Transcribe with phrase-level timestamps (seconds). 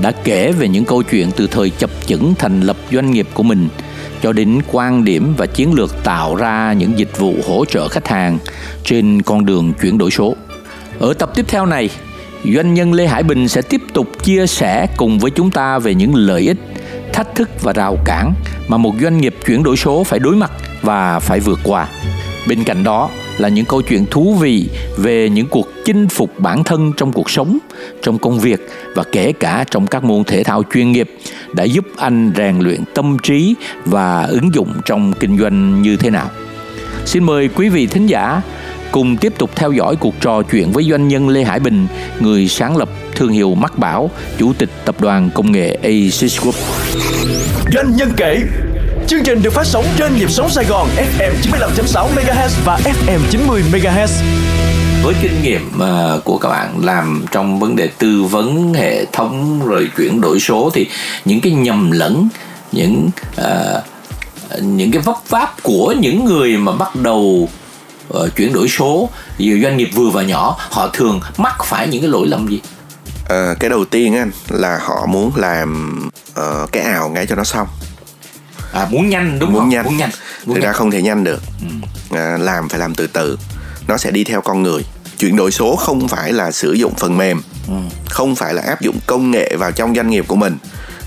[0.00, 3.42] đã kể về những câu chuyện từ thời chập chững thành lập doanh nghiệp của
[3.42, 3.68] mình
[4.22, 8.08] cho đến quan điểm và chiến lược tạo ra những dịch vụ hỗ trợ khách
[8.08, 8.38] hàng
[8.84, 10.36] trên con đường chuyển đổi số.
[10.98, 11.90] Ở tập tiếp theo này,
[12.54, 15.94] doanh nhân Lê Hải Bình sẽ tiếp tục chia sẻ cùng với chúng ta về
[15.94, 16.56] những lợi ích,
[17.12, 18.34] thách thức và rào cản
[18.68, 21.88] mà một doanh nghiệp chuyển đổi số phải đối mặt và phải vượt qua.
[22.48, 26.64] Bên cạnh đó là những câu chuyện thú vị về những cuộc chinh phục bản
[26.64, 27.58] thân trong cuộc sống,
[28.02, 31.10] trong công việc và kể cả trong các môn thể thao chuyên nghiệp
[31.52, 36.10] đã giúp anh rèn luyện tâm trí và ứng dụng trong kinh doanh như thế
[36.10, 36.30] nào.
[37.04, 38.42] Xin mời quý vị thính giả
[38.92, 41.86] cùng tiếp tục theo dõi cuộc trò chuyện với doanh nhân Lê Hải Bình,
[42.20, 46.54] người sáng lập thương hiệu Mắc Bảo, chủ tịch tập đoàn công nghệ Asis Group.
[47.74, 48.42] Doanh nhân kể
[49.08, 53.20] Chương trình được phát sóng trên nhịp sống Sài Gòn FM 95.6 MHz và FM
[53.30, 54.22] 90 MHz.
[55.02, 59.66] với kinh nghiệm ờ, của các bạn làm trong vấn đề tư vấn hệ thống
[59.66, 60.88] rồi chuyển đổi số thì
[61.24, 62.28] những cái nhầm lẫn
[62.72, 63.82] những ờ,
[64.60, 67.48] những cái vấp váp của những người mà bắt đầu
[68.08, 69.08] ờ, chuyển đổi số
[69.38, 72.60] nhiều doanh nghiệp vừa và nhỏ họ thường mắc phải những cái lỗi lầm gì
[73.28, 76.00] Ờ, cái đầu tiên anh là họ muốn làm
[76.34, 77.68] ờ, cái ảo ngay cho nó xong
[78.74, 79.68] à muốn nhanh đúng muốn không?
[79.68, 79.84] nhanh.
[79.84, 80.10] Muốn nhanh.
[80.46, 80.74] Muốn thực ra nhanh.
[80.74, 81.42] không thể nhanh được.
[82.10, 83.38] À, làm phải làm từ từ.
[83.88, 84.82] Nó sẽ đi theo con người.
[85.18, 87.42] Chuyển đổi số không phải là sử dụng phần mềm.
[88.10, 90.58] Không phải là áp dụng công nghệ vào trong doanh nghiệp của mình.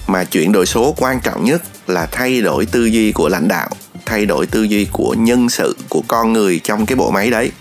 [0.08, 3.70] Mà chuyển đổi số quan trọng nhất là thay đổi tư duy của lãnh đạo
[4.06, 7.52] thay đổi tư duy của nhân sự của con người trong cái bộ máy đấy.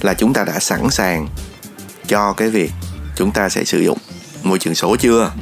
[0.00, 1.28] Là chúng ta đã sẵn sàng
[2.06, 2.70] cho cái việc
[3.16, 3.98] chúng ta sẽ sử dụng
[4.42, 5.32] môi trường số chưa?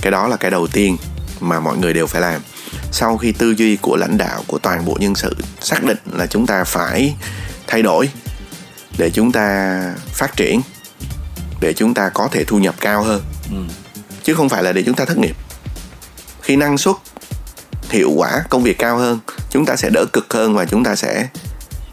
[0.00, 0.96] Cái đó là cái đầu tiên
[1.40, 2.40] mà mọi người đều phải làm
[2.92, 6.26] sau khi tư duy của lãnh đạo của toàn bộ nhân sự xác định là
[6.26, 7.14] chúng ta phải
[7.66, 8.08] thay đổi
[8.98, 10.60] để chúng ta phát triển
[11.60, 13.22] để chúng ta có thể thu nhập cao hơn.
[14.22, 15.36] Chứ không phải là để chúng ta thất nghiệp.
[16.42, 16.96] Khi năng suất
[17.90, 19.18] hiệu quả công việc cao hơn
[19.50, 21.28] chúng ta sẽ đỡ cực hơn và chúng ta sẽ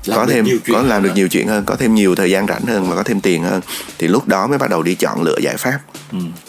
[0.05, 1.15] Làm có thêm có làm được nữa.
[1.15, 3.61] nhiều chuyện hơn có thêm nhiều thời gian rảnh hơn và có thêm tiền hơn.
[3.97, 5.79] Thì lúc đó mới bắt đầu đi chọn lựa giải pháp.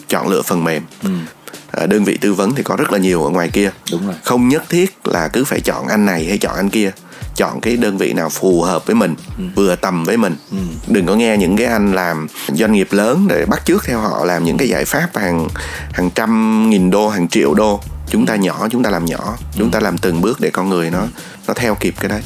[0.09, 0.83] Chọn lựa phần mềm.
[1.03, 1.09] À,
[1.73, 3.71] đơn vị tư vấn thì có rất là nhiều ở ngoài kia.
[3.91, 4.15] Đúng rồi.
[4.23, 6.91] không nhất thiết là cứ phải chọn anh này hay chọn anh kia.
[7.35, 9.15] Chọn cái đơn vị nào phù hợp với mình
[9.55, 10.35] vừa tầm với mình.
[10.87, 14.25] Đừng có nghe những cái anh làm doanh nghiệp lớn để bắt chước theo họ
[14.25, 15.47] làm những cái giải pháp hàng
[15.93, 17.79] hàng trăm nghìn đô hàng triệu đô.
[18.09, 19.37] Chúng ta nhỏ chúng ta làm nhỏ.
[19.57, 20.99] Chúng ta làm từng bước để con người nó
[21.47, 22.21] nó theo kịp cái đấy.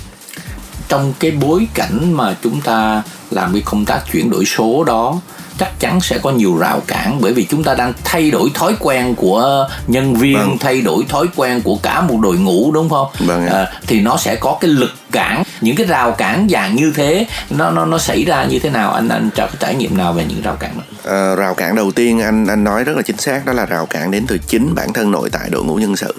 [0.87, 5.21] Trong cái bối cảnh mà chúng ta làm cái công tác chuyển đổi số đó
[5.57, 8.75] chắc chắn sẽ có nhiều rào cản bởi vì chúng ta đang thay đổi thói
[8.79, 10.57] quen của nhân viên Vâng.
[10.59, 13.07] thay đổi thói quen của cả một đội ngũ đúng không?
[13.19, 15.43] Vâng à, thì nó sẽ có cái lực cản.
[15.61, 18.91] Những cái rào cản dạng như thế nó nó nó xảy ra như thế nào?
[18.91, 20.83] Anh anh cho trải nghiệm nào về những rào cản đó?
[21.03, 23.85] Ờ, rào cản đầu tiên anh anh nói rất là chính xác đó là rào
[23.85, 26.15] cản đến từ chính bản thân nội tại đội ngũ nhân sự.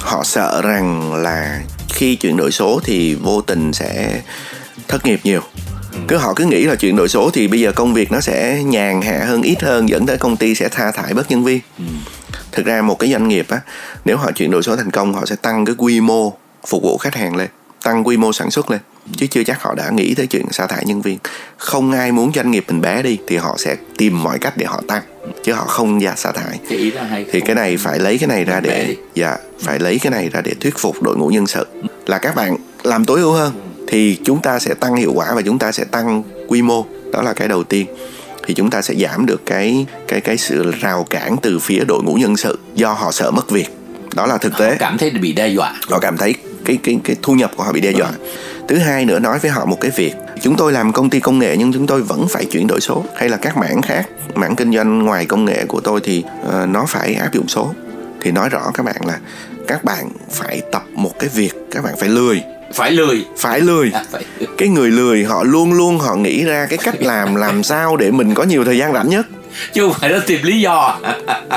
[0.00, 4.20] Họ sợ rằng là khi chuyển đổi số thì vô tình sẽ
[4.88, 5.40] thất nghiệp nhiều
[6.08, 8.62] cứ họ cứ nghĩ là chuyển đổi số thì bây giờ công việc nó sẽ
[8.64, 11.60] nhàn hạ hơn ít hơn dẫn tới công ty sẽ sa thải bớt nhân viên.
[12.52, 13.60] Thực ra một cái doanh nghiệp á
[14.04, 16.32] nếu họ chuyển đổi số thành công họ sẽ tăng cái quy mô
[16.66, 17.48] phục vụ khách hàng lên
[17.82, 18.80] tăng quy mô sản xuất lên.
[19.16, 21.18] Chứ chưa chắc họ đã nghĩ tới chuyện sa thải nhân viên.
[21.56, 24.66] Không ai muốn doanh nghiệp mình bé đi thì họ sẽ tìm mọi cách để
[24.66, 25.02] họ tăng
[25.44, 26.58] chứ họ không giả sa thải.
[26.68, 29.78] Cái ý là hay thì cái này phải lấy cái này ra để dạ phải
[29.78, 31.66] lấy cái này ra để thuyết phục đội ngũ nhân sự.
[32.06, 33.52] Là các bạn làm tối ưu hơn
[33.90, 36.84] thì chúng ta sẽ tăng hiệu quả và chúng ta sẽ tăng quy mô.
[37.12, 37.86] Đó là cái đầu tiên.
[38.46, 42.02] Thì chúng ta sẽ giảm được cái cái cái sự rào cản từ phía đội
[42.02, 43.76] ngũ nhân sự do họ sợ mất việc.
[44.14, 44.76] Đó là thực tế.
[44.78, 45.74] cảm thấy bị đe dọa.
[45.88, 46.34] Họ cảm thấy
[46.64, 48.12] cái cái cái thu nhập của họ bị đe dọa.
[48.68, 50.12] Thứ hai nữa nói với họ một cái việc.
[50.42, 53.04] Chúng tôi làm công ty công nghệ nhưng chúng tôi vẫn phải chuyển đổi số.
[53.16, 56.66] Hay là các mảng khác mảng kinh doanh ngoài công nghệ của tôi thì ờ,
[56.66, 57.74] nó phải áp dụng số.
[58.22, 59.18] Thì nói rõ các bạn là
[59.66, 62.42] các bạn phải tập một cái việc các bạn phải lười
[62.74, 63.24] phải lười.
[63.38, 63.90] Phải lười.
[63.94, 64.24] À, phải
[64.58, 68.10] cái người lười họ luôn luôn họ nghĩ ra cái cách làm làm sao để
[68.10, 69.26] mình có nhiều thời gian rảnh nhất.
[69.72, 70.98] Chứ không phải là tìm lý do.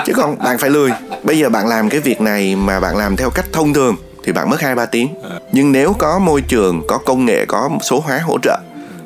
[0.05, 0.91] Chứ còn bạn phải lười.
[1.23, 4.31] Bây giờ bạn làm cái việc này mà bạn làm theo cách thông thường thì
[4.31, 5.07] bạn mất 2 3 tiếng.
[5.51, 8.57] Nhưng nếu có môi trường, có công nghệ, có số hóa hỗ trợ,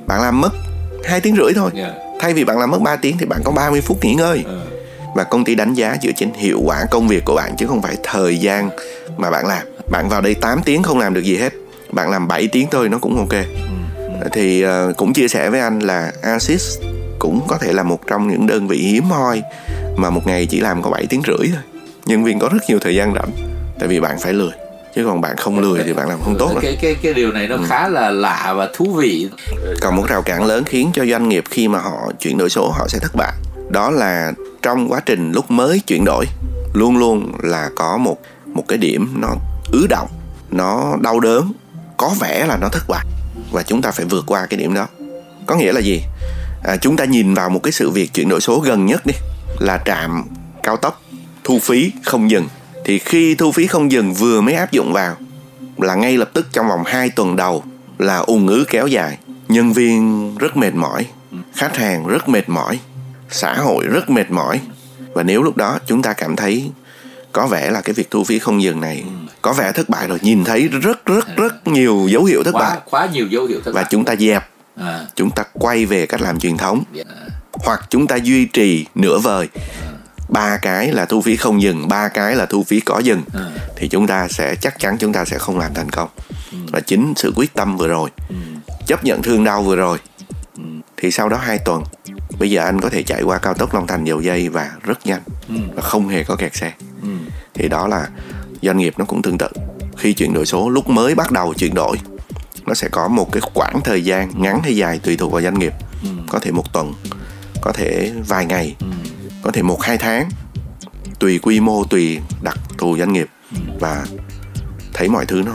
[0.07, 0.51] bạn làm mất
[1.05, 1.71] 2 tiếng rưỡi thôi.
[1.75, 1.91] Yeah.
[2.19, 4.43] Thay vì bạn làm mất 3 tiếng thì bạn có 30 phút nghỉ ngơi.
[5.17, 7.81] và công ty đánh giá dựa trên hiệu quả công việc của bạn chứ không
[7.81, 8.69] phải thời gian
[9.17, 9.67] mà bạn làm.
[9.91, 11.53] Bạn vào đây 8 tiếng không làm được gì hết
[11.97, 13.45] bạn làm 7 tiếng thôi nó cũng ok.
[14.33, 16.79] Thì uh, cũng chia sẻ với anh là Asis
[17.19, 19.41] cũng có thể là một trong những đơn vị hiếm hoi
[19.95, 21.63] mà một ngày chỉ làm có 7 tiếng rưỡi thôi.
[22.05, 23.29] Nhân viên có rất nhiều thời gian rảnh
[23.79, 24.51] tại vì bạn phải lười.
[24.95, 26.59] Chứ còn bạn không lười thì bạn làm không tốt đâu.
[26.61, 27.61] cái cái cái điều này nó ừ.
[27.67, 29.29] khá là lạ và thú vị.
[29.81, 32.69] Còn một rào cản lớn khiến cho doanh nghiệp khi mà họ chuyển đổi số
[32.69, 33.33] họ sẽ thất bại.
[33.69, 36.25] Đó là trong quá trình lúc mới chuyển đổi
[36.73, 39.27] luôn luôn là có một một cái điểm nó
[39.71, 40.07] ứ động
[40.51, 41.51] nó đau đớn
[41.97, 43.05] có vẻ là nó thất bại.
[43.51, 44.87] Và chúng ta phải vượt qua cái điểm đó.
[45.45, 46.01] Có nghĩa là gì?
[46.63, 49.13] À, chúng ta nhìn vào một cái sự việc chuyển đổi số gần nhất đi
[49.59, 50.23] là trạm
[50.63, 51.01] cao tốc
[51.43, 52.47] thu phí không dừng.
[52.85, 55.15] Thì khi thu phí không dừng vừa mới áp dụng vào
[55.77, 57.63] là ngay lập tức trong vòng 2 tuần đầu
[57.97, 59.17] là ùn ứ kéo dài.
[59.47, 61.05] Nhân viên rất mệt mỏi
[61.55, 62.79] khách hàng rất mệt mỏi
[63.29, 64.61] xã hội rất mệt mỏi.
[65.13, 66.71] Và nếu lúc đó chúng ta cảm thấy
[67.37, 69.03] có vẻ là cái việc thu phí không dừng này
[69.41, 72.69] có vẻ thất bại rồi nhìn thấy rất rất rất nhiều dấu hiệu thất quá,
[72.69, 73.89] bại quá nhiều dấu hiệu thất và bại.
[73.91, 75.05] chúng ta dẹp à.
[75.15, 77.15] chúng ta quay về cách làm truyền thống à.
[77.53, 79.47] hoặc chúng ta duy trì nửa vời
[79.81, 79.91] à.
[80.29, 83.45] ba cái là thu phí không dừng ba cái là thu phí có dừng à.
[83.75, 86.09] thì chúng ta sẽ chắc chắn chúng ta sẽ không làm thành công
[86.51, 86.57] ừ.
[86.71, 88.35] và chính sự quyết tâm vừa rồi ừ.
[88.87, 89.97] chấp nhận thương đau vừa rồi
[90.57, 90.63] ừ.
[90.97, 91.83] thì sau đó hai tuần
[92.39, 95.05] bây giờ anh có thể chạy qua cao tốc long thành dầu dây và rất
[95.05, 95.55] nhanh ừ.
[95.75, 96.85] và không hề có kẹt xe ừ.
[97.57, 98.07] Thì đó là
[98.61, 99.47] doanh nghiệp nó cũng tương tự.
[99.97, 101.97] Khi chuyển đổi số lúc mới bắt đầu chuyển đổi
[102.65, 105.59] nó sẽ có một cái khoảng thời gian ngắn hay dài tùy thuộc vào doanh
[105.59, 105.73] nghiệp.
[106.03, 106.09] Ừ.
[106.29, 106.93] có thể một tuần
[107.61, 108.87] có thể vài ngày ừ.
[109.43, 110.29] có thể một hai tháng.
[111.19, 113.27] Tùy quy mô tùy đặc thù doanh nghiệp.
[113.51, 113.57] Ừ.
[113.79, 114.05] và
[114.93, 115.53] thấy mọi thứ nó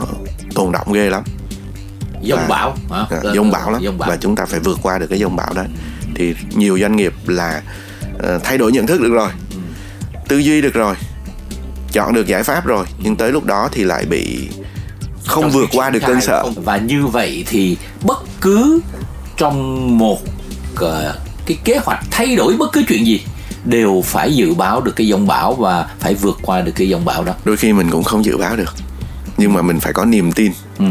[0.55, 1.23] tồn động ghê lắm.
[2.23, 3.05] Dông bão hả?
[3.09, 3.81] À, dông bão lắm.
[3.83, 4.09] Dông bão.
[4.09, 5.63] và chúng ta phải vượt qua được cái dông bão đó.
[6.15, 7.61] Thì nhiều doanh nghiệp là
[8.15, 9.29] uh, thay đổi nhận thức được rồi.
[10.27, 10.95] Tư duy được rồi
[11.93, 14.49] chọn được giải pháp rồi nhưng tới lúc đó thì lại bị
[15.25, 16.45] không trong vượt qua được cơn sợ.
[16.55, 18.79] và như vậy thì bất cứ
[19.37, 20.21] trong một
[20.73, 20.89] uh,
[21.45, 23.21] cái kế hoạch thay đổi bất cứ chuyện gì
[23.65, 27.05] đều phải dự báo được cái dông bão và phải vượt qua được cái dông
[27.05, 27.33] bão đó.
[27.45, 28.73] Đôi khi mình cũng không dự báo được
[29.37, 30.51] nhưng mà mình phải có niềm tin.
[30.79, 30.85] Ừ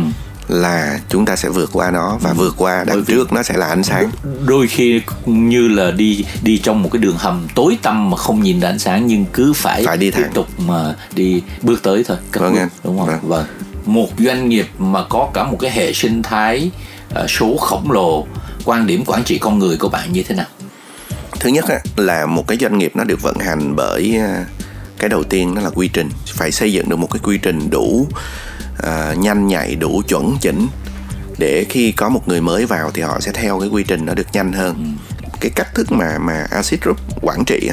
[0.49, 3.67] là chúng ta sẽ vượt qua nó và vượt qua đằng trước nó sẽ là
[3.67, 4.11] ánh sáng.
[4.47, 8.43] đôi khi như là đi đi trong một cái đường hầm tối tăm mà không
[8.43, 12.05] nhìn ra ánh sáng nhưng cứ phải, phải đi tiếp tục mà đi bước tới
[12.07, 13.09] thôi vâng anh đúng không?
[13.09, 13.19] Vâng.
[13.23, 13.47] vâng.
[13.87, 16.71] Một doanh nghiệp mà có cả một cái hệ sinh thái
[17.23, 18.27] uh, số khổng lồ
[18.65, 20.47] quan điểm quản trị con người của bạn như thế nào?
[21.41, 21.65] Thứ nhất
[21.97, 24.47] là một cái doanh nghiệp nó được vận hành bởi uh,
[24.99, 26.11] cái đầu tiên nó là quy trình.
[26.27, 28.07] Phải xây dựng được một cái quy trình đủ
[28.87, 30.67] uh, nhanh nhạy đủ chuẩn chỉnh.
[31.39, 34.15] Để khi có một người mới vào thì họ sẽ theo cái quy trình nó
[34.15, 34.75] được nhanh hơn.
[34.75, 35.29] Ừ.
[35.41, 37.71] cái cách thức mà mà acid group quản trị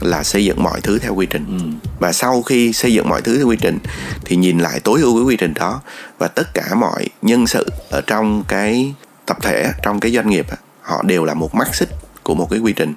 [0.00, 1.46] là xây dựng mọi thứ theo quy trình.
[1.46, 1.88] Ừ.
[1.98, 3.78] và sau khi xây dựng mọi thứ theo quy trình
[4.24, 5.80] thì nhìn lại tối ưu cái quy trình đó
[6.18, 8.94] và tất cả mọi nhân sự ở trong cái
[9.26, 10.46] tập thể trong cái doanh nghiệp
[10.80, 11.88] họ đều là một mắt xích
[12.22, 12.94] của một cái quy trình.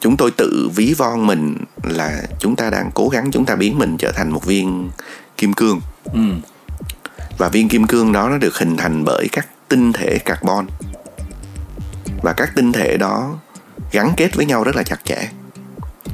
[0.00, 3.78] Chúng tôi tự ví von mình là chúng ta đang cố gắng chúng ta biến
[3.78, 4.90] mình trở thành một viên
[5.36, 5.80] kim cương.
[6.12, 6.20] Ừ
[7.38, 10.66] và viên kim cương đó nó được hình thành bởi các tinh thể carbon.
[12.22, 13.38] Và các tinh thể đó
[13.92, 15.28] gắn kết với nhau rất là chặt chẽ.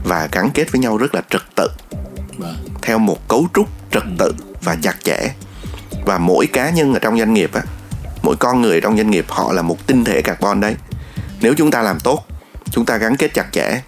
[0.04, 1.69] Và gắn kết với nhau rất là trật tự.
[2.82, 5.34] Theo một cấu trúc trật tự và chặt chẽ.
[6.05, 7.62] Và mỗi cá nhân ở trong doanh nghiệp á
[8.22, 10.76] mỗi con người trong doanh nghiệp họ là một tinh thể carbon đấy.
[11.41, 12.24] Nếu chúng ta làm tốt
[12.70, 13.82] chúng ta gắn kết chặt chẽ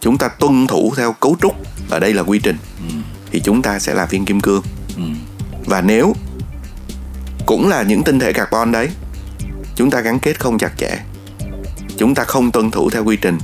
[0.00, 1.52] chúng ta tuân thủ theo cấu trúc
[1.90, 2.56] ở đây là quy trình
[3.32, 4.62] thì chúng ta sẽ là viên kim cương.
[4.96, 5.02] Ừ.
[5.66, 6.14] và nếu
[7.50, 8.88] cũng là những tinh thể carbon đấy.
[9.76, 10.98] Chúng ta gắn kết không chặt chẽ.
[11.98, 13.38] Chúng ta không tuân thủ theo quy trình.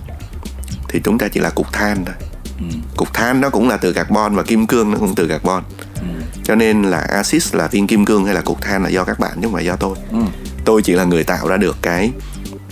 [0.88, 2.14] Thì chúng ta chỉ là cục than thôi.
[2.58, 2.64] Ừ.
[2.96, 5.62] cục than nó cũng là từ carbon và kim cương nó cũng từ carbon.
[6.00, 6.06] Ừ.
[6.44, 9.18] cho nên là axit là viên kim cương hay là cục than là do các
[9.18, 9.96] bạn chứ không phải do tôi.
[10.12, 10.18] Ừ.
[10.64, 12.10] tôi chỉ là người tạo ra được cái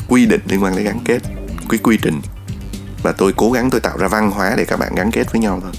[0.08, 1.22] quy định liên quan đến gắn kết
[1.68, 2.20] cái quy trình.
[3.02, 5.40] Và tôi cố gắng tôi tạo ra văn hóa để các bạn gắn kết với
[5.40, 5.72] nhau thôi.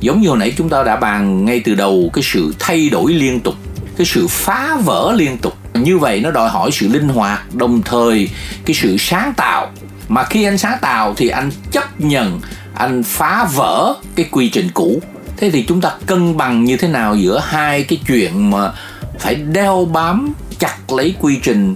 [0.00, 3.12] Giống như hồi nãy chúng ta đã bàn ngay từ đầu cái sự thay đổi
[3.12, 3.54] liên tục
[3.96, 7.82] cái sự phá vỡ liên tục, như vậy nó đòi hỏi sự linh hoạt, đồng
[7.82, 8.28] thời
[8.64, 9.70] cái sự sáng tạo.
[10.08, 12.40] Mà khi anh sáng tạo thì anh chấp nhận,
[12.74, 15.02] anh phá vỡ cái quy trình cũ.
[15.36, 18.72] Thế thì chúng ta cân bằng như thế nào giữa hai cái chuyện mà
[19.18, 21.74] phải đeo bám, chặt lấy quy trình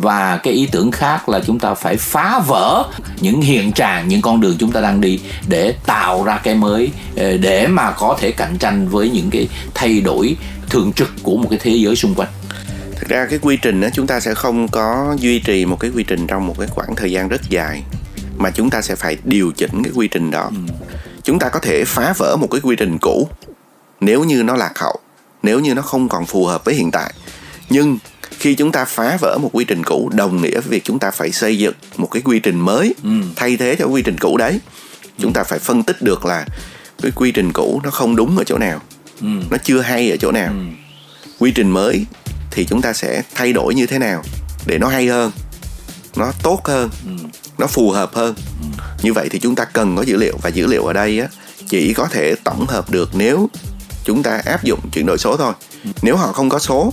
[0.00, 2.84] và cái ý tưởng khác là chúng ta phải phá vỡ
[3.20, 6.90] những hiện trạng những con đường chúng ta đang đi để tạo ra cái mới
[7.16, 10.36] ờ, để mà có thể cạnh tranh với những cái thay đổi
[10.68, 12.28] thường trực của một cái thế giới xung quanh.
[12.96, 15.90] Thực ra cái quy trình đó chúng ta sẽ không có duy trì một cái
[15.94, 17.82] quy trình trong một cái khoảng thời gian rất dài
[18.38, 20.50] mà chúng ta sẽ phải điều chỉnh cái quy trình đó.
[21.22, 23.28] Chúng ta có thể phá vỡ một cái quy trình cũ
[24.00, 25.00] nếu như nó lạc hậu
[25.42, 27.14] nếu như nó không còn phù hợp với hiện tại.
[27.70, 27.98] Nhưng
[28.38, 31.10] khi chúng ta phá vỡ một quy trình cũ đồng nghĩa với việc chúng ta
[31.10, 32.94] phải xây dựng một cái quy trình mới
[33.36, 34.60] thay thế cho quy trình cũ đấy.
[35.18, 36.46] Chúng ta phải phân tích được là
[37.02, 38.80] cái quy trình cũ nó không đúng ở chỗ nào
[39.20, 40.52] nó chưa hay ở chỗ nào.
[41.38, 42.06] Quy trình mới
[42.50, 44.22] thì chúng ta sẽ thay đổi như thế nào
[44.66, 45.32] để nó hay hơn
[46.16, 46.90] nó tốt hơn
[47.58, 48.34] nó phù hợp hơn.
[49.02, 51.28] Như vậy thì chúng ta cần có dữ liệu và dữ liệu ở đây á
[51.68, 53.48] chỉ có thể tổng hợp được nếu
[54.04, 55.52] chúng ta áp dụng chuyển đổi số thôi.
[56.02, 56.92] Nếu họ không có số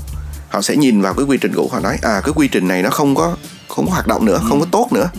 [0.49, 2.83] họ sẽ nhìn vào cái quy trình cũ họ nói à cái quy trình này
[2.83, 3.37] nó không có
[3.67, 5.09] không có hoạt động nữa không có tốt nữa.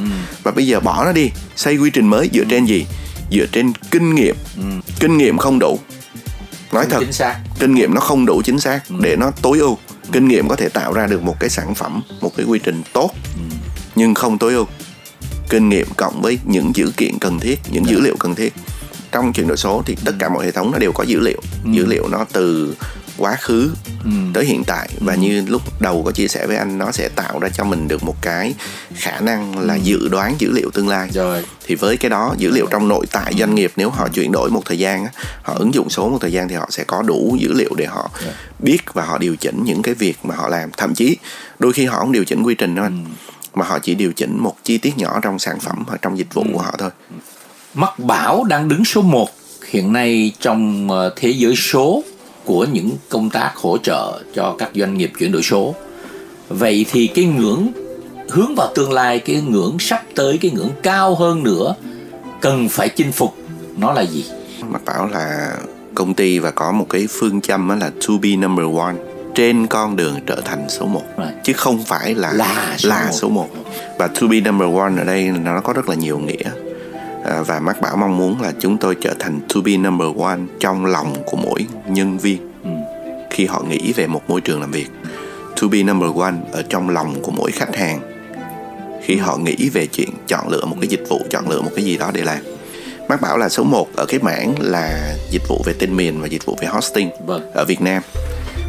[0.42, 2.87] Và bây giờ bỏ nó đi xây quy trình mới dựa trên gì?
[3.30, 4.37] Dựa trên kinh nghiệm.
[5.00, 5.78] Kinh nghiệm không đủ.
[6.73, 7.40] Nói Không thật chính xác.
[7.59, 9.78] kinh nghiệm nó không đủ chính xác để nó tối ưu.
[10.12, 12.83] Kinh nghiệm có thể tạo ra được một cái sản phẩm một cái quy trình
[12.92, 13.11] tốt
[13.95, 14.66] nhưng không tối ưu.
[15.49, 18.54] Kinh nghiệm cộng với những dữ kiện cần thiết những dữ liệu cần thiết.
[19.12, 21.40] Trong chuyển đổi số thì tất cả mọi hệ thống nó đều có dữ liệu.
[21.73, 22.75] Dữ liệu nó từ
[23.19, 23.71] quá khứ
[24.35, 24.89] tới hiện tại.
[25.01, 27.89] Và như lúc đầu có chia sẻ với anh nó sẽ tạo ra cho mình
[27.89, 28.55] được một cái
[28.95, 31.09] khả năng là dự đoán dữ liệu tương lai.
[31.13, 31.45] Rồi.
[31.67, 34.51] thì với cái đó dữ liệu trong nội tại doanh nghiệp nếu họ chuyển đổi
[34.51, 35.07] một thời gian
[35.43, 37.87] họ ứng dụng số một thời gian thì họ sẽ có đủ dữ liệu để
[37.87, 38.11] họ
[38.59, 40.71] biết và họ điều chỉnh những cái việc mà họ làm.
[40.77, 41.17] Thậm chí
[41.59, 43.05] đôi khi họ không điều chỉnh quy trình đâu anh
[43.55, 46.35] mà họ chỉ điều chỉnh một chi tiết nhỏ trong sản phẩm hoặc trong dịch
[46.35, 46.91] vụ của họ thôi.
[47.75, 49.29] Mắt Bảo đang đứng số 1
[49.69, 52.03] hiện nay trong ờ, thế giới số
[52.47, 55.75] của những công tác hỗ trợ cho các doanh nghiệp chuyển đổi số.
[56.49, 57.69] Vậy thì cái ngưỡng
[58.31, 61.75] hướng vào tương lai, cái ngưỡng sắp tới, cái ngưỡng cao hơn nữa
[62.41, 63.35] cần phải chinh phục
[63.76, 64.25] nó là gì?
[64.69, 65.57] Mặt bảo là
[65.95, 68.95] công ty và có một cái phương châm á là to be number one
[69.35, 71.31] trên con đường trở thành số 1 Right.
[71.45, 73.12] chứ không phải là Là số là một.
[73.12, 73.49] số 1
[73.99, 76.50] và to be number one ở đây nó có rất là nhiều nghĩa
[77.47, 80.87] và Mark Bảo mong muốn là chúng tôi trở thành to be number one trong
[80.87, 82.52] lòng của mỗi nhân viên
[83.30, 84.87] khi họ nghĩ về một môi trường làm việc.
[85.61, 88.00] To be number one ở trong lòng của mỗi khách hàng.
[89.04, 91.85] Khi họ nghĩ về chuyện chọn lựa một cái dịch vụ chọn lựa một cái
[91.85, 92.38] gì đó để làm.
[93.09, 96.26] Mark Bảo là số 1 ở cái mảng là dịch vụ về tên miền và
[96.26, 97.52] dịch vụ về hosting Vâng.
[97.52, 98.02] ở Việt Nam.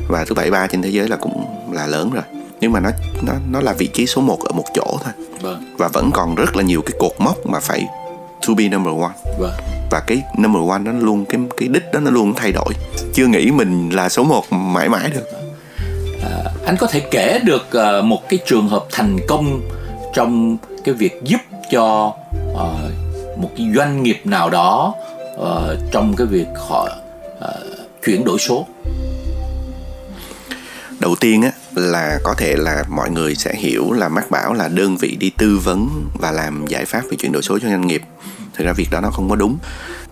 [0.08, 2.24] Và thứ bảy ba trên thế giới là cũng là lớn rồi.
[2.62, 2.90] Nhưng mà nó
[3.22, 5.14] nó nó là vị trí số 1 ở một chỗ thôi.
[5.42, 7.88] Vâng, và vẫn còn rất là nhiều cái cột mốc mà phải
[8.48, 9.52] to be number one vâng.
[9.92, 12.74] và cái number one nó luôn cái cái đích đó nó luôn thay đổi
[13.14, 15.28] chưa nghĩ mình là số 1 mãi mãi được
[16.66, 19.62] Anh có thể kể được ờ, một cái trường hợp thành công
[20.14, 22.14] trong cái việc giúp cho
[22.56, 22.92] ờ,
[23.38, 24.94] một cái doanh nghiệp nào đó
[25.38, 26.90] ờ, trong cái việc họ
[27.40, 27.54] ờ,
[28.06, 28.66] chuyển đổi số.
[31.00, 34.68] đầu tiên á là có thể là mọi người sẽ hiểu là Mark Bảo là
[34.68, 37.88] đơn vị đi tư vấn và làm giải pháp về chuyển đổi số cho doanh
[37.88, 38.02] nghiệp
[38.58, 39.58] thực ra việc đó nó không có đúng.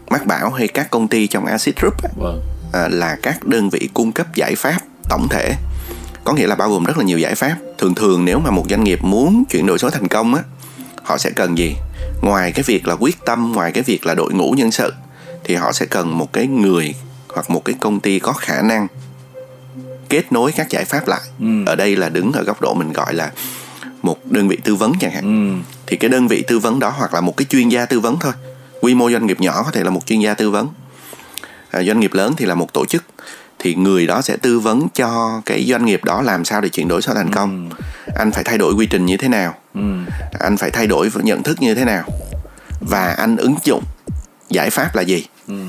[0.10, 2.42] Mark Bảo hay các công ty trong Acid Group á, Vâng.
[2.74, 5.56] à, là các đơn vị cung cấp giải pháp tổng thể.
[6.24, 7.56] Có nghĩa là bao gồm rất là nhiều giải pháp.
[7.78, 10.42] Thường thường nếu mà một doanh nghiệp muốn chuyển đổi số thành công á
[11.04, 11.76] họ sẽ cần gì?
[12.22, 14.94] Ngoài cái việc là quyết tâm ngoài cái việc là đội ngũ nhân sự
[15.44, 16.96] thì họ sẽ cần một cái người
[17.34, 18.88] hoặc một cái công ty có khả năng
[20.10, 21.22] kết nối các giải pháp lại.
[21.66, 23.32] Ở đây là đứng ở góc độ mình gọi là
[24.06, 25.64] một đơn vị tư vấn chẳng hạn.
[25.88, 28.20] Thì cái đơn vị tư vấn đó hoặc là một cái chuyên gia tư vấn
[28.20, 28.34] thôi.
[28.82, 30.68] Quy mô doanh nghiệp nhỏ có thể là một chuyên gia tư vấn.
[31.72, 33.04] À, doanh nghiệp lớn thì là một tổ chức.
[33.60, 36.88] Thì người đó sẽ tư vấn cho cái doanh nghiệp đó làm sao để chuyển
[36.88, 37.70] đổi số thành công.
[38.16, 39.54] Anh phải thay đổi quy trình như thế nào?
[40.40, 42.04] Anh phải thay đổi nhận thức như thế nào?
[42.82, 43.84] Và anh ứng dụng
[44.50, 45.26] giải pháp là gì?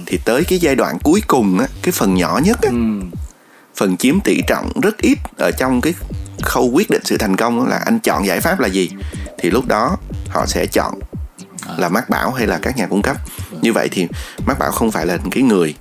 [0.06, 2.70] Thì tới cái giai đoạn cuối cùng á cái phần nhỏ nhất á
[3.76, 5.94] phần chiếm tỷ trọng rất ít ở trong cái
[6.42, 8.90] khâu quyết định sự thành công là anh chọn giải pháp là gì.
[9.38, 9.96] Thì lúc đó
[10.28, 10.94] họ sẽ chọn
[11.76, 13.16] là Mark Bảo hay là các nhà cung cấp.
[13.62, 14.08] Như vậy thì
[14.46, 15.74] Mark Bảo không phải là cái người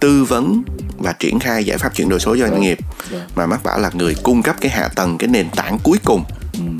[0.00, 0.62] tư vấn
[0.98, 2.78] và triển khai giải pháp chuyển đổi số cho doanh nghiệp,
[3.34, 6.24] mà Mark Bảo là người cung cấp cái hạ tầng, cái nền tảng cuối cùng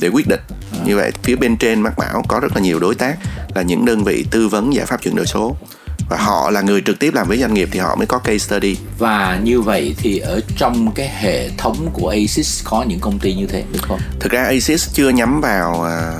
[0.00, 0.40] để quyết định.
[0.84, 3.16] Như vậy phía bên trên Mark Bảo có rất là nhiều đối tác
[3.54, 5.56] là những đơn vị tư vấn giải pháp chuyển đổi số
[6.08, 8.38] và họ là người trực tiếp làm với doanh nghiệp thì họ mới có case
[8.38, 13.18] study Và như vậy thì ở trong cái hệ thống của ASIS có những công
[13.18, 14.00] ty như thế được không?
[14.20, 16.12] thực ra ASIS chưa nhắm vào à,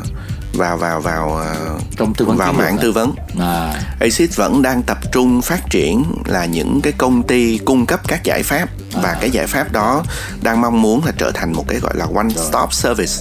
[0.52, 1.54] vào vào vào à,
[1.96, 2.82] Trong tư vấn vào mảng hả?
[2.82, 7.58] tư vấn À, ASIS vẫn đang tập trung phát triển là những cái công ty
[7.58, 10.04] cung cấp các giải pháp và cái giải pháp đó
[10.42, 13.12] đang mong muốn là trở thành một cái gọi là one stop service.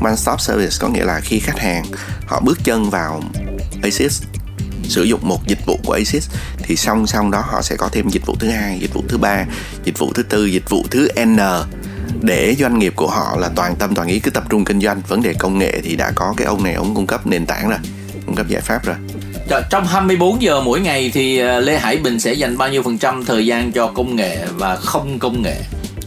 [0.00, 1.84] One stop service có nghĩa là khi khách hàng
[2.26, 3.22] họ bước chân vào
[3.82, 4.22] ASIS
[4.92, 8.08] sử dụng một dịch vụ của ASIS thì song song đó họ sẽ có thêm
[8.08, 9.44] dịch vụ thứ hai, dịch vụ thứ ba,
[9.84, 11.38] dịch vụ thứ tư, dịch vụ thứ N.
[12.20, 15.02] Để doanh nghiệp của họ là toàn tâm toàn ý cứ tập trung kinh doanh
[15.08, 17.68] vấn đề công nghệ thì đã có cái ông này ông cung cấp nền tảng
[17.68, 17.78] rồi
[18.26, 18.96] cung cấp giải pháp rồi.
[19.70, 22.98] Trong 24 giờ mỗi ngày thì ờ, Lê Hải Bình sẽ dành bao nhiêu phần
[22.98, 25.56] trăm thời gian cho công nghệ và không công nghệ?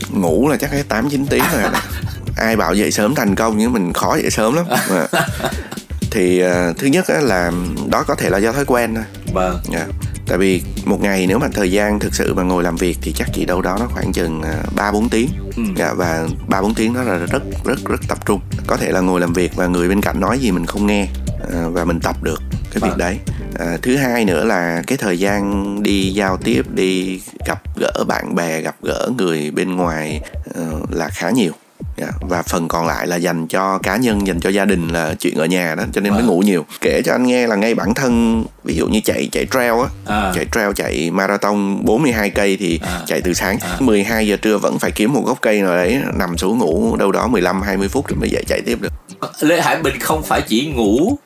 [0.10, 1.72] Ngủ là chắc cái tám chín tiếng rồi.
[2.38, 4.66] Ai bảo dậy sớm thành công nhưng mình khó dậy sớm lắm.
[4.90, 5.08] À.
[6.16, 7.52] thì uh, thứ nhất là
[7.92, 9.04] đó có thể là do thói quen thôi
[9.34, 9.88] vâng yeah.
[9.88, 9.94] Dạ.
[10.28, 13.14] tại vì một ngày nếu mà thời gian thực sự mà ngồi làm việc thì
[13.16, 15.64] chắc chỉ đâu đó nó khoảng chừng à, ba bốn tiếng ừ.
[15.64, 18.92] yeah, dạ, và ba bốn tiếng đó là rất rất rất tập trung có thể
[18.92, 21.08] là ngồi làm việc và người bên cạnh nói gì mình không nghe
[21.44, 22.42] uh, và mình tập được
[22.72, 22.90] cái vâng.
[22.90, 23.20] việc đấy
[23.60, 28.36] à, thứ hai nữa là cái thời gian đi giao tiếp đi gặp gỡ bạn
[28.36, 31.52] bè gặp gỡ người bên ngoài uh, là khá nhiều
[31.98, 32.14] Yeah.
[32.22, 35.14] Dạ, và phần còn lại là dành cho cá nhân dành cho gia đình là
[35.20, 36.16] chuyện ở nhà đó cho nên à.
[36.16, 39.30] mới ngủ nhiều kể cho anh nghe là ngay bản thân ví dụ như chạy
[39.32, 40.32] chạy trail á à.
[40.36, 43.02] chạy trail chạy marathon 42 cây thì à.
[43.06, 43.78] chạy từ sáng à.
[43.80, 47.12] 12 giờ trưa vẫn phải kiếm một gốc cây nào đấy nằm xuống ngủ đâu
[47.12, 48.94] đó 15 20 phút rồi mới dậy chạy tiếp được
[49.40, 51.18] Lê Hải Bình không phải chỉ ngủ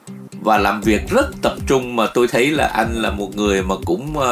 [0.42, 3.76] và làm việc rất tập trung mà tôi thấy là anh là một người mà
[3.86, 4.24] cũng uh,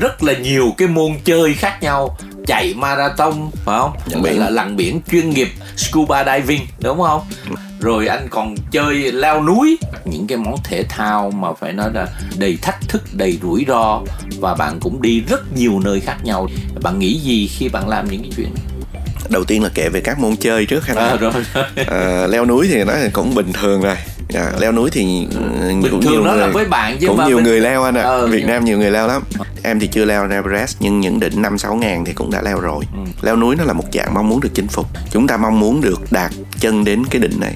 [0.00, 2.16] rất là nhiều cái môn chơi khác nhau
[2.48, 3.92] chạy marathon phải không?
[4.06, 4.40] Lặn biển.
[4.40, 7.22] là lặn biển chuyên nghiệp scuba diving đúng không?
[7.80, 12.06] Rồi anh còn chơi leo núi những cái món thể thao mà phải nói là
[12.38, 14.00] đầy thách thức đầy rủi ro.
[14.40, 16.48] Và bạn cũng đi rất nhiều nơi khác nhau.
[16.82, 18.48] Bạn nghĩ gì khi bạn làm những cái chuyện
[19.28, 21.32] đầu tiên là kể về các môn chơi trước hay à, rồi.
[21.86, 23.96] à, leo núi thì nó cũng bình thường rồi
[24.28, 25.40] dạ, leo núi thì ừ,
[25.82, 27.44] bình cũng thường nhiều đó người, là với bạn chứ cũng mà nhiều mình...
[27.44, 28.02] người leo anh ạ.
[28.02, 28.08] À.
[28.08, 29.22] ừ, Việt Nam nhiều người leo lắm.
[29.62, 32.60] Em thì chưa leo Everest nhưng những đỉnh năm sáu ngàn thì cũng đã leo
[32.60, 32.84] rồi.
[32.92, 33.00] Ừ.
[33.22, 34.86] leo núi nó là một dạng mong muốn được chinh phục.
[35.10, 37.54] Chúng ta mong muốn được đạt chân đến cái đỉnh này.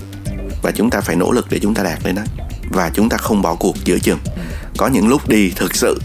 [0.62, 2.22] Và chúng ta phải nỗ lực để chúng ta đạt lên đó.
[2.70, 4.18] Và chúng ta không bỏ cuộc giữa chừng.
[4.24, 4.42] Ừ.
[4.76, 6.00] có những lúc đi thực sự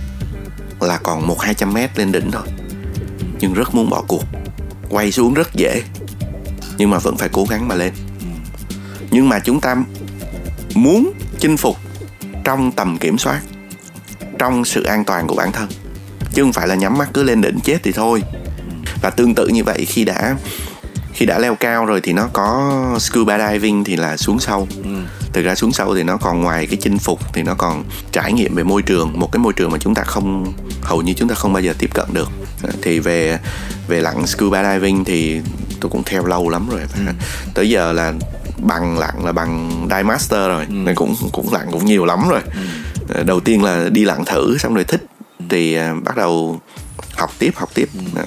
[0.81, 2.47] là còn một hai trăm mét lên đỉnh thôi.
[3.39, 4.23] Nhưng rất muốn bỏ cuộc.
[4.89, 5.81] Quay xuống rất dễ.
[6.77, 7.93] Nhưng mà vẫn phải cố gắng mà lên.
[9.11, 9.75] Nhưng mà chúng ta
[10.83, 11.77] muốn chinh phục
[12.43, 13.41] trong tầm kiểm soát
[14.39, 15.67] trong sự an toàn của bản thân.
[16.33, 18.23] Chứ không phải là nhắm mắt cứ lên đỉnh chết thì thôi.
[19.01, 20.35] Và tương tự như vậy khi đã
[21.13, 24.67] khi đã leo cao rồi thì nó có scuba diving thì là xuống sâu.
[24.83, 24.89] Ừ.
[25.33, 28.33] thực ra xuống sâu thì nó còn ngoài cái chinh phục thì nó còn trải
[28.33, 31.29] nghiệm về môi trường một cái môi trường mà chúng ta không hầu như chúng
[31.29, 32.29] ta không bao giờ tiếp cận được.
[32.81, 33.39] Thì về
[33.87, 35.41] về lặn scuba diving thì
[35.79, 36.81] tôi cũng theo lâu lắm rồi.
[36.81, 37.13] Ừ.
[37.53, 38.13] tới giờ là
[38.57, 40.73] bằng lặn là bằng dive master rồi ừ.
[40.73, 42.61] nên cũng cũng lặn cũng nhiều lắm rồi ừ.
[43.13, 45.05] Ờ, đầu tiên là đi lặn thử xong rồi thích
[45.39, 45.45] ừ.
[45.49, 46.61] thì uh, bắt đầu
[47.15, 48.21] học tiếp học tiếp ừ.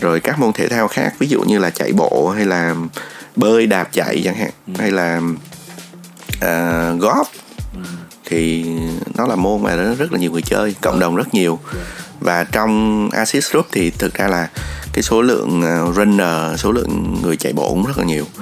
[0.00, 2.74] rồi các môn thể thao khác ví dụ như là chạy bộ hay là
[3.36, 4.72] bơi đạp chạy chẳng hạn ừ.
[4.78, 5.20] hay là
[6.36, 7.24] uh, golf
[7.74, 7.80] ừ.
[8.24, 8.64] thì
[9.14, 11.58] nó là môn mà rất là nhiều người chơi cộng đồng rất nhiều
[12.20, 14.48] và trong Assist Group thì thực ra là
[14.92, 15.62] cái số lượng
[15.96, 18.41] runner số lượng người chạy bộ cũng rất là nhiều ừ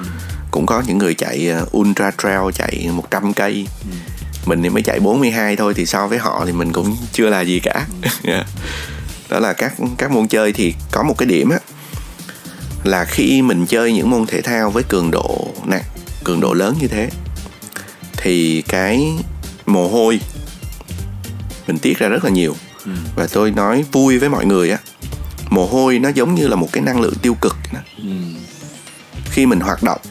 [0.51, 3.97] cũng có những người chạy ờ, ultra trail chạy 100 cây ừ.
[4.45, 7.41] mình thì mới chạy 42 thôi thì so với họ thì mình cũng chưa là
[7.41, 7.85] gì cả
[8.23, 8.33] ừ.
[9.29, 11.59] đó là các các môn chơi thì có một cái điểm á
[12.83, 15.83] là khi mình chơi những môn thể thao với cường độ nặng
[16.23, 17.09] cường độ lớn như thế
[18.17, 19.07] thì cái
[19.65, 20.19] mồ hôi
[21.67, 22.91] mình tiết ra rất là nhiều ừ.
[23.15, 24.77] và tôi nói vui với mọi người á
[25.49, 27.57] mồ hôi nó giống như là một cái năng lượng tiêu cực
[27.97, 28.09] ừ.
[29.31, 30.01] khi mình hoạt động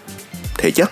[0.61, 0.91] thể chất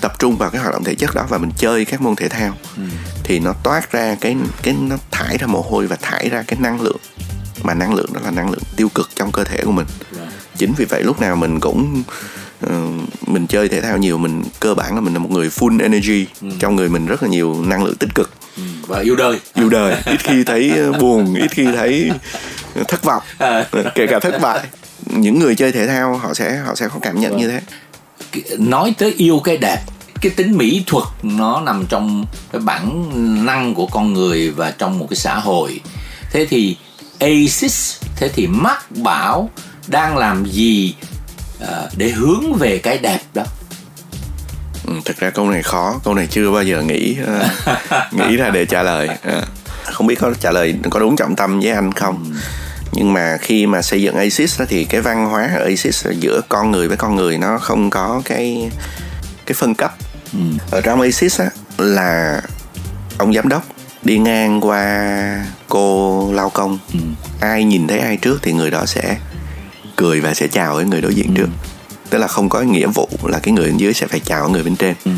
[0.00, 2.28] tập trung vào cái hoạt động thể chất đó và mình chơi các môn thể
[2.28, 2.82] thao ừ.
[3.24, 6.58] thì nó toát ra cái cái nó thải ra mồ hôi và thải ra cái
[6.60, 6.96] năng lượng
[7.62, 10.28] mà năng lượng đó là năng lượng tiêu cực trong cơ thể của mình yeah.
[10.28, 10.36] Dạ.
[10.56, 12.02] chính vì vậy lúc nào mình cũng
[12.66, 12.70] uh,
[13.28, 16.26] mình chơi thể thao nhiều mình cơ bản là mình là một người full energy
[16.42, 16.48] ừ.
[16.58, 18.62] trong người mình rất là nhiều năng lượng tích cực ừ.
[18.86, 22.10] và yêu đời yêu đời ít khi thấy ờ, buồn ít khi thấy
[22.88, 23.66] thất vọng à.
[23.94, 24.60] kể cả thất bại
[25.06, 27.40] những người chơi thể thao họ sẽ họ sẽ có cảm nhận vâng.
[27.40, 27.60] như thế
[28.58, 29.80] nói tới yêu cái đẹp
[30.20, 33.10] cái tính mỹ thuật nó nằm trong cái bản
[33.46, 35.80] năng của con người và trong một cái xã hội.
[36.30, 36.76] Thế thì
[37.20, 39.50] ASIS thế thì Mark Bảo
[39.86, 40.94] đang làm gì
[41.62, 43.42] uh, để hướng về cái đẹp đó?
[44.86, 48.50] Ừ, thực ra câu này khó câu này chưa bao giờ nghĩ uh, nghĩ ra
[48.50, 49.08] để trả lời.
[49.08, 49.44] Uh,
[49.84, 52.24] không biết có trả lời có đúng trọng tâm với anh không?
[52.32, 52.59] Ừ
[52.92, 56.40] nhưng mà khi mà xây dựng ASIS đó thì cái văn hóa ở ASIS giữa
[56.48, 58.70] con người với con người nó không có cái
[59.46, 59.94] cái phân cấp
[60.32, 60.40] ừ.
[60.70, 62.42] ở trong ASIS á là
[63.18, 63.64] ông giám đốc
[64.02, 66.98] đi ngang qua cô lao công ừ.
[67.40, 69.16] ai nhìn thấy ai trước thì người đó sẽ
[69.96, 71.32] cười và sẽ chào với người đối diện ừ.
[71.36, 71.48] trước
[72.10, 74.62] tức là không có nghĩa vụ là cái người bên dưới sẽ phải chào người
[74.62, 75.10] bên trên ừ.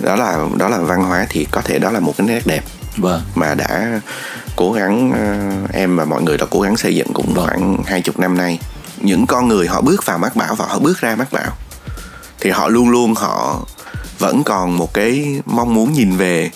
[0.00, 2.64] đó là đó là văn hóa thì có thể đó là một cái nét đẹp
[2.96, 3.22] vâng.
[3.34, 4.00] mà đã
[4.58, 8.00] cố gắng uh, em và mọi người đã cố gắng xây dựng cũng khoảng hai
[8.00, 8.58] chục năm nay
[9.00, 11.56] những con người họ bước vào mắt bảo và họ bước ra mắt bảo
[12.40, 13.66] thì họ luôn luôn họ
[14.18, 16.50] vẫn còn một cái mong muốn nhìn về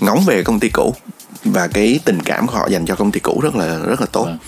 [0.00, 0.94] ngóng về công ty cũ
[1.44, 4.06] và cái tình cảm của họ dành cho công ty cũ rất là rất là
[4.12, 4.38] tốt vâng.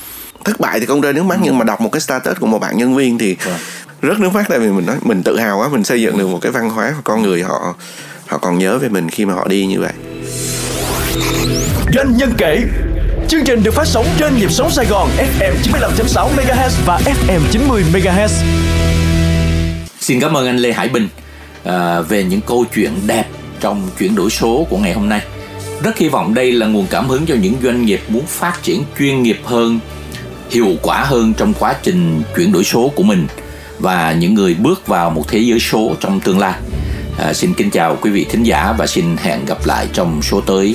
[0.45, 1.41] thất bại thì không rơi nước mắt ừ.
[1.45, 3.59] nhưng mà đọc một cái status của một bạn nhân viên thì vâng.
[4.03, 6.27] rất nước mắt tại vì mình nói mình tự hào quá mình xây dựng được
[6.27, 7.75] một cái văn hóa con người họ
[8.27, 9.93] họ còn nhớ về mình khi mà họ đi như vậy
[11.95, 12.65] doanh nhân kể
[13.29, 17.41] Chương trình được phát sóng trên nhịp sóng Sài Gòn FM 95.6 MHz và FM
[17.51, 18.29] 90 MHz.
[20.01, 21.09] Xin cảm ơn anh Lê Hải Bình
[21.65, 23.25] à, về những câu chuyện đẹp
[23.61, 25.21] trong chuyển đổi số của ngày hôm nay.
[25.83, 28.85] Rất hy vọng đây là nguồn cảm hứng cho những doanh nghiệp muốn phát triển
[28.99, 29.79] chuyên nghiệp hơn,
[30.51, 33.27] hiệu quả hơn trong quá trình chuyển đổi số của mình
[33.79, 36.55] và những người bước vào một thế giới số trong tương lai.
[37.19, 40.41] À, xin kính chào quý vị thính giả và xin hẹn gặp lại trong số
[40.41, 40.75] tới.